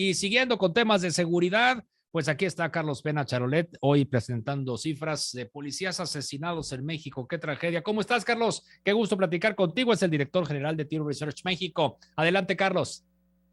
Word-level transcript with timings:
Y 0.00 0.14
siguiendo 0.14 0.56
con 0.56 0.72
temas 0.72 1.02
de 1.02 1.10
seguridad, 1.10 1.84
pues 2.10 2.26
aquí 2.26 2.46
está 2.46 2.70
Carlos 2.70 3.02
Pena 3.02 3.26
Charolet, 3.26 3.68
hoy 3.82 4.06
presentando 4.06 4.78
cifras 4.78 5.30
de 5.34 5.44
policías 5.44 6.00
asesinados 6.00 6.72
en 6.72 6.86
México. 6.86 7.28
Qué 7.28 7.36
tragedia. 7.36 7.82
¿Cómo 7.82 8.00
estás, 8.00 8.24
Carlos? 8.24 8.64
Qué 8.82 8.94
gusto 8.94 9.18
platicar 9.18 9.54
contigo. 9.54 9.92
Es 9.92 10.02
el 10.02 10.10
director 10.10 10.46
general 10.46 10.74
de 10.78 10.86
Tiro 10.86 11.06
Research 11.06 11.44
México. 11.44 11.98
Adelante, 12.16 12.56
Carlos. 12.56 13.04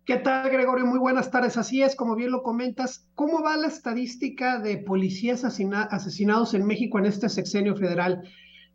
¿Qué 0.06 0.16
tal, 0.16 0.50
Gregorio? 0.50 0.86
Muy 0.86 1.00
buenas 1.00 1.30
tardes. 1.30 1.58
Así 1.58 1.82
es, 1.82 1.98
como 1.98 2.16
bien 2.16 2.32
lo 2.32 2.44
comentas, 2.44 3.10
¿cómo 3.14 3.44
va 3.44 3.58
la 3.58 3.68
estadística 3.68 4.58
de 4.58 4.78
policías 4.78 5.44
asesinados 5.44 6.54
en 6.54 6.66
México 6.66 6.98
en 6.98 7.08
este 7.08 7.28
sexenio 7.28 7.76
federal? 7.76 8.24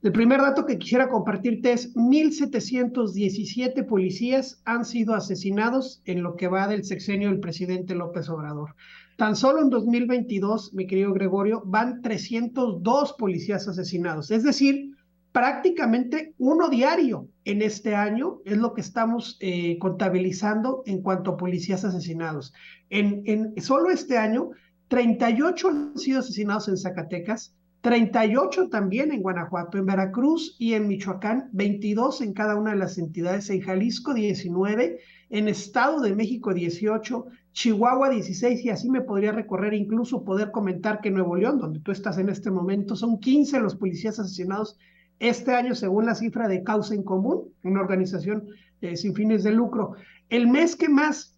El 0.03 0.11
primer 0.11 0.41
dato 0.41 0.67
que 0.67 0.79
quisiera 0.79 1.09
compartirte 1.09 1.73
es 1.73 1.95
1.717 1.95 3.87
policías 3.87 4.61
han 4.65 4.85
sido 4.85 5.15
asesinados 5.15 6.03
en 6.07 6.25
lo 6.25 6.35
que 6.35 6.49
va 6.49 6.67
del 6.67 6.83
sexenio 6.85 7.29
del 7.29 7.39
presidente 7.39 7.95
López 7.95 8.29
Obrador. 8.29 8.75
Tan 9.17 9.37
solo 9.37 9.63
en 9.63 9.71
2022, 9.71 10.75
mi 10.75 10.89
querido 10.89 11.13
Gregorio, 11.13 11.63
van 11.65 12.03
302 12.03 13.13
policías 13.13 13.69
asesinados. 13.69 14.33
Es 14.33 14.43
decir, 14.43 14.97
prácticamente 15.31 16.35
uno 16.39 16.69
diario 16.69 17.29
en 17.45 17.63
este 17.63 17.95
año 17.95 18.41
es 18.45 18.59
lo 18.59 18.75
que 18.75 18.81
estamos 18.81 19.39
eh, 19.41 19.79
contabilizando 19.79 20.83
en 20.85 21.03
cuanto 21.03 21.31
a 21.31 21.37
policías 21.37 21.85
asesinados. 21.85 22.53
En, 22.91 23.55
solo 23.61 23.91
este 23.91 24.19
año, 24.19 24.51
38 24.89 25.69
han 25.69 25.97
sido 25.97 26.19
asesinados 26.19 26.67
en 26.67 26.77
Zacatecas, 26.77 27.55
38 27.83 28.69
también 28.69 29.11
en 29.11 29.23
Guanajuato, 29.23 29.77
en 29.77 29.87
Veracruz 29.87 30.55
y 30.61 30.75
en 30.75 30.87
Michoacán, 30.87 31.51
22 31.53 32.21
en 32.21 32.33
cada 32.33 32.55
una 32.55 32.71
de 32.71 32.77
las 32.77 32.97
entidades, 32.97 33.51
en 33.51 33.61
Jalisco 33.61 34.15
19, 34.15 35.01
en 35.31 35.49
Estado 35.49 36.01
de 36.01 36.15
México 36.15 36.55
18, 36.55 37.27
Chihuahua 37.53 38.11
16 38.11 38.65
y 38.65 38.71
así 38.71 38.89
me 38.89 39.01
podría 39.01 39.33
recorrer 39.33 39.75
incluso 39.75 40.25
poder 40.25 40.53
comentar 40.53 41.01
que 41.01 41.11
Nuevo 41.11 41.35
León, 41.35 41.59
donde 41.59 41.81
tú 41.81 41.91
estás 41.91 42.19
en 42.19 42.29
este 42.29 42.53
momento, 42.53 42.95
son 42.95 43.19
15 43.19 43.59
los 43.59 43.75
policías 43.75 44.21
asesinados 44.21 44.79
este 45.19 45.53
año 45.53 45.75
según 45.75 46.07
la 46.07 46.15
cifra 46.15 46.47
de 46.47 46.63
Causa 46.63 46.95
en 46.95 47.03
Común, 47.03 47.53
una 47.65 47.81
organización 47.81 48.47
eh, 48.81 48.97
sin 48.97 49.13
fines 49.13 49.43
de 49.43 49.51
lucro. 49.51 49.95
El 50.29 50.47
mes 50.47 50.77
que 50.77 50.89
más 50.89 51.32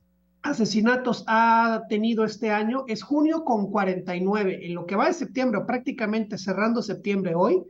asesinatos 0.44 1.24
ha 1.26 1.84
tenido 1.88 2.24
este 2.24 2.50
año 2.50 2.84
es 2.86 3.02
junio 3.02 3.44
con 3.44 3.70
49. 3.70 4.66
En 4.66 4.74
lo 4.74 4.86
que 4.86 4.94
va 4.94 5.06
de 5.06 5.14
septiembre, 5.14 5.62
prácticamente 5.66 6.38
cerrando 6.38 6.82
septiembre 6.82 7.34
hoy, 7.34 7.62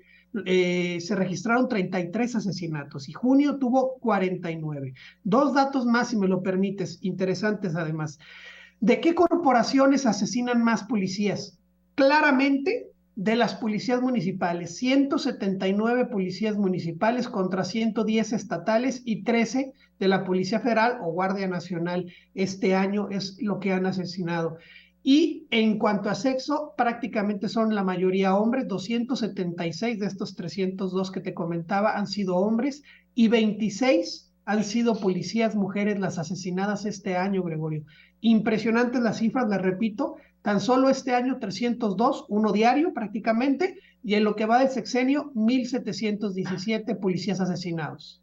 eh, 0.45 1.01
se 1.01 1.15
registraron 1.15 1.69
33 1.69 2.35
asesinatos 2.35 3.09
y 3.09 3.13
junio 3.13 3.59
tuvo 3.59 3.99
49. 4.01 4.95
Dos 5.23 5.55
datos 5.55 5.87
más, 5.87 6.09
si 6.09 6.17
me 6.17 6.27
lo 6.27 6.43
permites, 6.43 6.99
interesantes 7.03 7.77
además. 7.77 8.19
¿De 8.81 9.01
qué 9.01 9.15
corporaciones 9.15 10.05
asesinan 10.05 10.63
más 10.63 10.83
policías? 10.83 11.59
Claramente 11.95 12.94
de 13.17 13.37
las 13.37 13.55
policías 13.55 14.03
municipales, 14.03 14.77
179 14.77 16.07
policías 16.07 16.57
municipales 16.57 17.29
contra 17.29 17.65
110 17.65 18.33
estatales 18.33 19.03
y 19.05 19.23
13 19.23 19.73
de 19.99 20.09
la 20.09 20.25
Policía 20.25 20.61
Federal 20.61 20.99
o 21.01 21.13
Guardia 21.13 21.47
Nacional. 21.47 22.13
Este 22.35 22.75
año 22.75 23.09
es 23.11 23.37
lo 23.41 23.61
que 23.61 23.73
han 23.73 23.87
asesinado. 23.87 24.59
Y 25.07 25.47
en 25.51 25.79
cuanto 25.79 26.09
a 26.09 26.15
sexo, 26.15 26.73
prácticamente 26.77 27.49
son 27.49 27.75
la 27.75 27.85
mayoría 27.85 28.37
hombres, 28.37 28.67
276 28.67 30.01
de 30.01 30.07
estos 30.07 30.35
302 30.35 31.13
que 31.13 31.21
te 31.21 31.35
comentaba 31.35 31.97
han 31.97 32.07
sido 32.07 32.37
hombres 32.37 32.83
y 33.15 33.29
26 33.29 34.24
han 34.45 34.65
sido 34.65 35.01
policías 35.01 35.55
mujeres 35.55 35.99
las 35.99 36.19
asesinadas 36.19 36.85
este 36.85 37.17
año, 37.17 37.43
Gregorio. 37.43 37.85
Impresionantes 38.21 39.01
las 39.01 39.19
cifras, 39.19 39.49
les 39.49 39.61
repito, 39.61 40.17
Tan 40.45 40.61
solo 40.61 40.91
este 40.91 41.15
año 41.15 41.39
302, 41.39 42.27
uno 42.29 42.53
diario 42.53 42.93
prácticamente, 42.93 43.79
y 44.03 44.13
en 44.13 44.25
lo 44.25 44.37
que 44.37 44.45
va 44.45 44.59
del 44.59 44.69
sexenio, 44.69 45.33
1.717 45.33 47.01
policías 47.01 47.41
asesinados. 47.41 48.23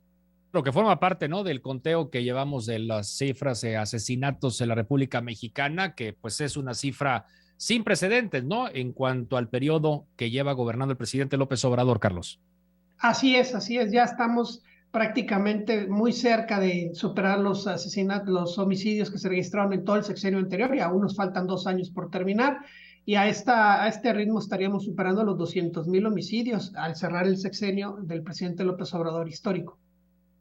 Lo 0.53 0.61
que 0.61 0.71
forma 0.71 0.99
parte, 0.99 1.27
¿no? 1.27 1.43
Del 1.43 1.63
conteo 1.63 2.11
que 2.11 2.23
llevamos 2.23 2.67
de 2.67 2.77
las 2.77 3.07
cifras 3.07 3.61
de 3.61 3.75
asesinatos 3.75 4.61
en 4.61 4.67
la 4.67 4.75
República 4.75 5.19
Mexicana, 5.21 5.95
que 5.95 6.13
pues 6.13 6.39
es 6.41 6.57
una 6.57 6.75
cifra 6.75 7.25
sin 7.57 7.83
precedentes, 7.83 8.43
¿no? 8.43 8.69
En 8.69 8.93
cuanto 8.93 9.35
al 9.35 9.49
periodo 9.49 10.05
que 10.15 10.29
lleva 10.29 10.53
gobernando 10.53 10.91
el 10.91 10.97
presidente 10.97 11.37
López 11.37 11.65
Obrador, 11.65 11.99
Carlos. 11.99 12.39
Así 12.99 13.35
es, 13.35 13.55
así 13.55 13.79
es. 13.79 13.91
Ya 13.91 14.03
estamos 14.03 14.61
prácticamente 14.91 15.87
muy 15.87 16.11
cerca 16.11 16.59
de 16.59 16.91
superar 16.93 17.39
los 17.39 17.65
asesinatos, 17.65 18.29
los 18.29 18.57
homicidios 18.59 19.09
que 19.09 19.17
se 19.17 19.29
registraron 19.29 19.73
en 19.73 19.85
todo 19.85 19.95
el 19.95 20.03
sexenio 20.03 20.39
anterior 20.39 20.75
y 20.75 20.79
aún 20.79 21.01
nos 21.01 21.15
faltan 21.15 21.47
dos 21.47 21.65
años 21.65 21.89
por 21.89 22.09
terminar. 22.09 22.59
Y 23.05 23.15
a, 23.15 23.27
esta, 23.27 23.83
a 23.83 23.87
este 23.87 24.13
ritmo 24.13 24.39
estaríamos 24.39 24.85
superando 24.85 25.23
los 25.23 25.37
200 25.37 25.87
mil 25.87 26.05
homicidios 26.05 26.73
al 26.75 26.95
cerrar 26.95 27.25
el 27.25 27.37
sexenio 27.37 27.97
del 28.01 28.21
presidente 28.21 28.63
López 28.63 28.93
Obrador 28.93 29.27
histórico. 29.27 29.79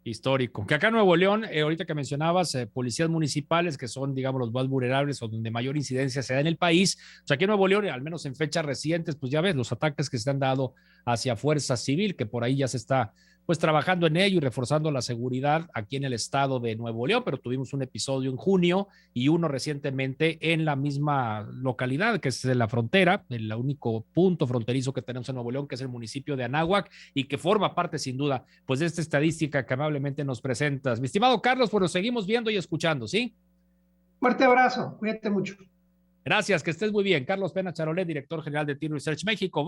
Histórico. 0.02 0.66
Que 0.66 0.74
acá 0.74 0.88
en 0.88 0.94
Nuevo 0.94 1.14
León, 1.14 1.44
eh, 1.44 1.60
ahorita 1.60 1.84
que 1.84 1.94
mencionabas, 1.94 2.54
eh, 2.54 2.66
policías 2.66 3.08
municipales 3.08 3.76
que 3.78 3.86
son, 3.86 4.14
digamos, 4.14 4.40
los 4.40 4.52
más 4.52 4.66
vulnerables 4.66 5.22
o 5.22 5.28
donde 5.28 5.50
mayor 5.50 5.76
incidencia 5.76 6.22
se 6.22 6.34
da 6.34 6.40
en 6.40 6.46
el 6.46 6.56
país. 6.56 6.98
O 7.22 7.26
sea, 7.26 7.34
aquí 7.34 7.44
en 7.44 7.48
Nuevo 7.48 7.68
León, 7.68 7.86
al 7.86 8.02
menos 8.02 8.24
en 8.26 8.34
fechas 8.34 8.64
recientes, 8.64 9.16
pues 9.16 9.30
ya 9.30 9.40
ves 9.42 9.54
los 9.54 9.72
ataques 9.72 10.10
que 10.10 10.18
se 10.18 10.30
han 10.30 10.38
dado 10.38 10.74
hacia 11.04 11.36
Fuerza 11.36 11.76
Civil, 11.76 12.16
que 12.16 12.26
por 12.26 12.44
ahí 12.44 12.56
ya 12.56 12.68
se 12.68 12.78
está 12.78 13.12
pues 13.46 13.58
trabajando 13.58 14.06
en 14.06 14.16
ello 14.16 14.36
y 14.36 14.40
reforzando 14.40 14.90
la 14.90 15.02
seguridad 15.02 15.68
aquí 15.74 15.96
en 15.96 16.04
el 16.04 16.12
estado 16.12 16.60
de 16.60 16.76
Nuevo 16.76 17.06
León, 17.06 17.22
pero 17.24 17.38
tuvimos 17.38 17.72
un 17.72 17.82
episodio 17.82 18.30
en 18.30 18.36
junio 18.36 18.88
y 19.12 19.28
uno 19.28 19.48
recientemente 19.48 20.38
en 20.52 20.64
la 20.64 20.76
misma 20.76 21.48
localidad, 21.52 22.20
que 22.20 22.28
es 22.28 22.44
la 22.44 22.68
frontera, 22.68 23.24
el 23.28 23.52
único 23.54 24.04
punto 24.14 24.46
fronterizo 24.46 24.92
que 24.92 25.02
tenemos 25.02 25.28
en 25.28 25.34
Nuevo 25.34 25.50
León, 25.50 25.66
que 25.66 25.74
es 25.74 25.80
el 25.80 25.88
municipio 25.88 26.36
de 26.36 26.44
Anáhuac 26.44 26.90
y 27.14 27.24
que 27.24 27.38
forma 27.38 27.74
parte 27.74 27.98
sin 27.98 28.16
duda 28.16 28.44
pues 28.66 28.80
de 28.80 28.86
esta 28.86 29.00
estadística 29.00 29.66
que 29.66 29.74
amablemente 29.74 30.24
nos 30.24 30.40
presentas. 30.40 31.00
Mi 31.00 31.06
estimado 31.06 31.42
Carlos, 31.42 31.70
pues 31.70 31.80
lo 31.82 31.88
seguimos 31.88 32.26
viendo 32.26 32.50
y 32.50 32.56
escuchando, 32.56 33.08
¿sí? 33.08 33.34
Fuerte 34.20 34.44
abrazo, 34.44 34.96
cuídate 34.98 35.30
mucho. 35.30 35.56
Gracias, 36.22 36.62
que 36.62 36.70
estés 36.70 36.92
muy 36.92 37.02
bien. 37.02 37.24
Carlos 37.24 37.52
Pena 37.52 37.72
Charolet, 37.72 38.06
director 38.06 38.42
general 38.42 38.66
de 38.66 38.76
Team 38.76 38.92
Research 38.92 39.24
México. 39.24 39.58